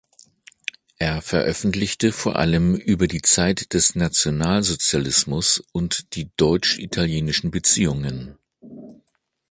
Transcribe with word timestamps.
Er 0.97 1.21
veröffentlichte 1.21 2.11
vor 2.11 2.35
allem 2.35 2.73
über 2.73 3.07
die 3.07 3.21
Zeit 3.21 3.75
des 3.75 3.93
Nationalsozialismus 3.93 5.63
und 5.73 6.15
die 6.15 6.31
deutsch-italienischen 6.37 7.51
Beziehungen. 7.51 8.35